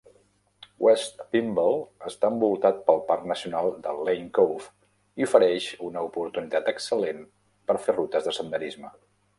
[0.85, 4.73] West Pymble està envoltat pel Parc Nacional de Lane Cove
[5.23, 7.25] i ofereix una oportunitat excel·lent
[7.69, 8.95] per fer rutes de senderisme.